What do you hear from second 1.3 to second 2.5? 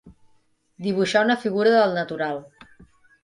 figura del natural.